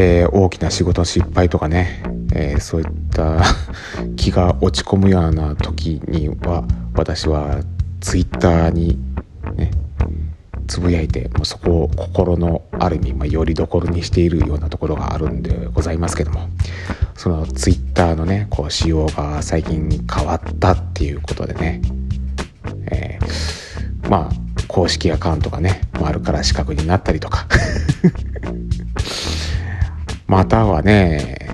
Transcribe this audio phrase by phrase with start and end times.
[0.00, 3.42] えー、大きな仕事失敗とかね、えー、そういった
[4.14, 6.62] 気が落ち込むような時には
[6.94, 7.62] 私は
[8.00, 8.96] ツイッターに
[9.56, 9.72] ね
[10.68, 16.48] つぶやいてもうそこを心のある意味、まあ、よりどころにしているようなところがあるんでございますけども
[17.16, 21.82] そのツイッターのねこう仕様が最近変わったっていうことでね、
[22.92, 27.48] えー、まあ公式アカウントがね丸から四角になったりとか。
[30.28, 31.48] またはね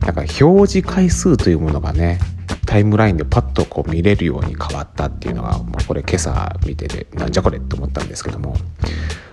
[0.00, 2.20] なんか表示回数というものがね
[2.66, 8.54] タイムラインでパッとこう見れるように変わったっていうのが、まあ、これ今朝見ててなんじゃこれって思ったんですけども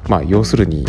[0.08, 0.86] まあ要するに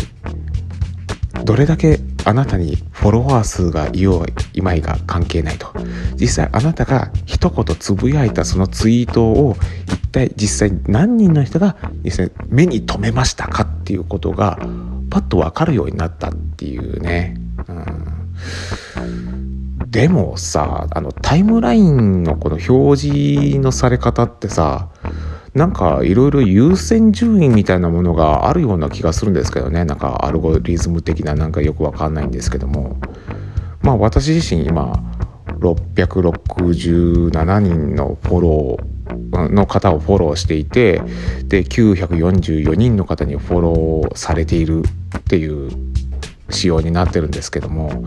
[1.43, 5.71] どれだけあなたにフォロワー数がいよういまいが関係ないと。
[6.15, 9.55] 実際あなたが一言つぶやいたそのツイートを
[9.85, 14.57] 一体実際何人の人が実際目に留めましたかっていうことが
[15.09, 17.37] パッと分かるようになったっていうね、
[19.87, 24.89] でもさあのタイムラインのこの表示のされ方ってさ
[25.53, 29.85] なんかいろいろ優先順位みたいなものがあるような気がするんですけどね。
[29.85, 32.97] なんかアルゴリズム的ななんかよくわかんないんですけども。
[33.81, 34.93] まあ私自身今
[35.59, 41.01] 667人のフォローの方をフォローしていて
[41.45, 44.83] で944人の方にフォローされている
[45.17, 45.71] っていう
[46.49, 48.05] 仕様になってるんですけども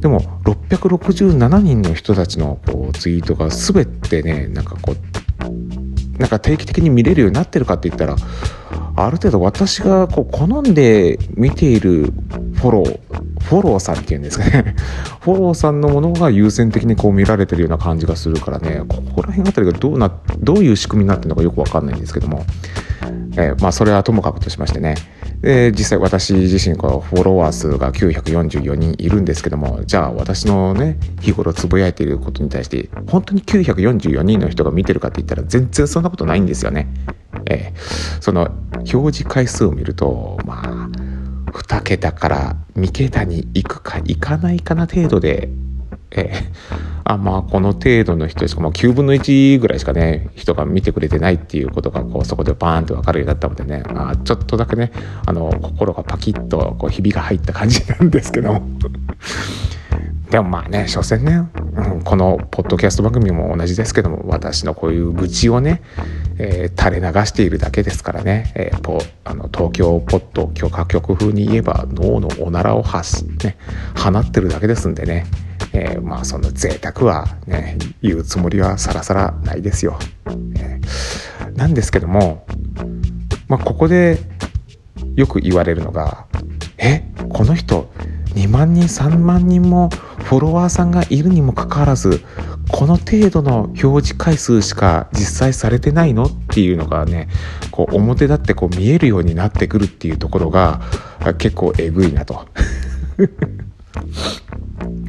[0.00, 8.16] でも667人の人たちのこうツイートが全てねなんかこうなんか定期的に見れるようになってるかって言ったら
[8.96, 12.12] ある程度私がこう好んで見ている
[12.56, 13.00] フォロー
[13.40, 14.74] フォローさんっていうんですかね。
[15.22, 22.44] フォローさんのものが優先的にこう見られてるような感じがするからねここら辺あたりがどうなどういう仕組みになってるのかよくわかんないんですけども、
[23.08, 24.94] えー、まあそれはともかくとしましてね
[25.40, 36.88] で実際私自身このフォロワー数が944人いるんですけどもじゃあ私のね日頃つぶやいていることに対して本当に944人の人が見てるかって言ったら全然そんなことないんですよね。
[37.46, 40.88] えー、その表示回数を見るとまあ
[41.52, 45.48] 2桁から2桁に行くか行かないかな程度で
[46.10, 46.52] えー、
[47.04, 48.60] あまあこの程度の人しか。
[48.60, 53.82] もう9分の1ぐらいしかね人が見てくれてないっていうことがこうそこでバーンと分かるようになったのでね。
[53.88, 54.92] あちょっとだけね
[55.26, 58.62] あの心がパキッとこうひびが入った感じなんですけども。
[60.30, 65.80] でもまあね所詮ね、うん、このポッドキャスト番組も同じですけども私のこういう愚痴をね、
[66.38, 73.56] えー、垂れ流しているだけですからね、えー、ポあの東京ポッド許可局風に言えば脳のおならを発、ね、
[73.96, 75.24] 放ってるだけですんでね。
[75.78, 79.98] えー、まあその贅沢はね言うつもりはさらさらないですよ。
[80.56, 82.44] えー、なんですけども、
[83.46, 84.18] まあ、ここで
[85.14, 86.26] よく言われるのが
[86.78, 87.90] 「えこの人
[88.34, 89.90] 2万人3万人も
[90.24, 92.22] フォロワーさんがいるにもかかわらず
[92.70, 97.28] この程度の表示回数しか実際されてないのっていうのがね
[97.70, 100.80] こう表立ってこう見えるようになってくるっていうところが
[101.38, 102.46] 結構えぐいなと。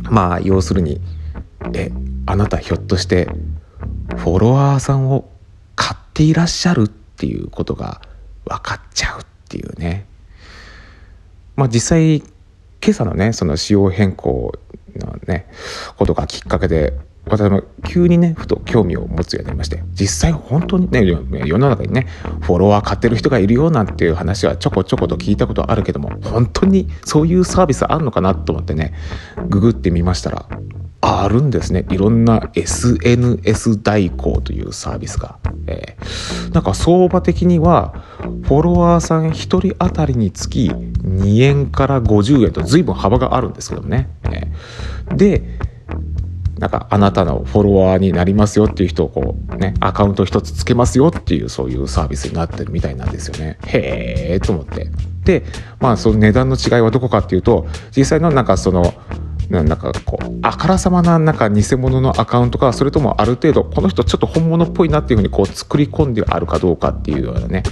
[0.10, 1.00] まあ要するに
[1.74, 1.92] え
[2.26, 3.30] あなたひょっとして
[4.18, 5.30] フォロワーさんを
[5.76, 8.02] 買っていらっしゃるっていうことが
[8.46, 10.06] 分かっちゃうっていうね。
[11.56, 14.54] まあ実際今朝のねその仕様変更
[14.96, 15.48] のね
[15.98, 16.94] ことがきっかけで
[17.30, 22.08] 私も急にねふと興味を持つようになりまして実際本当にね世の中にね
[22.42, 28.94] フォロワー買ってる人がいるよなんていう話はちょこちょこと聞いたことあるけども本当にそういうサービスあるのかなと思ってね
[29.48, 30.48] ググってみましたら
[31.02, 31.86] あるんですね。
[31.90, 37.94] いろんな SNS 代行というサービスが、えー、なんか相場的には
[38.44, 45.60] フォロワーさん1人当たりにつき2円から50円と随分幅があるんですけどもね、えー、で
[46.60, 53.58] なんかあなたのフォロワーになりますよっていう人をこうねアカウント一つつけますよっていうそういうサービスになってるみたいなんですよね。
[53.66, 54.90] へえと思って。
[55.24, 55.44] で
[55.80, 58.94] まあその値段の違いはどこかっていうと実際のなんかその
[59.50, 67.64] なんかこうあからさまななんか偽物のアカウントかそれともある程度この人ちょっと本物っぽいなっていうふうにこう作り込んであるかどうかっていうようなね。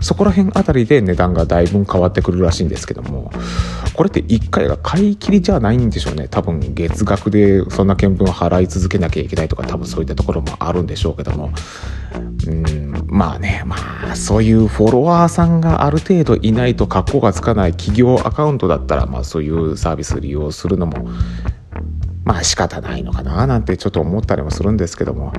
[0.00, 3.30] そこら辺あたりで値段がだいぶ変わってくるらしいんですけども。
[3.94, 6.26] これって1回が買い切りじゃないんでしょうね。
[6.28, 11.52] 多分月額でそんな見分を払い続けなきゃいけないとか多分そういったところもあるんでしょうけども。
[12.46, 13.62] うんまあね。
[13.66, 13.76] ま
[14.10, 21.08] あそういうフォロワーさんがある程度いないと格好がつかない企業アカウントだったらまあそういうサービス利用するのも
[22.24, 25.32] まあ仕方ないのかななんてちょっと思ったりもするんですけども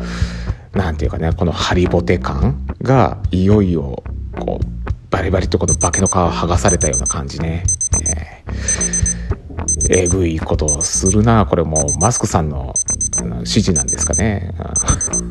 [0.73, 4.03] 何て言うかねこのハリボテ感がいよいよ
[4.39, 7.63] こうバリバリとこの化けの皮剥がされたような感じね。
[8.17, 9.11] えー
[9.89, 11.45] えぐいことをするな。
[11.45, 12.73] これもうマスクさんの
[13.39, 14.53] 指示なんですかね。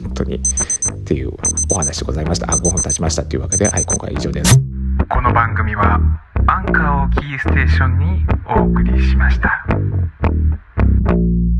[0.04, 0.36] 本当に。
[0.36, 1.32] っていう
[1.70, 2.52] お話でございました。
[2.52, 4.60] あ5分経ちましたっていうわけではい今回は以上です。
[5.08, 5.98] この番組は
[6.46, 9.66] アンカーをキーステーションにお送りしました。
[11.10, 11.59] thank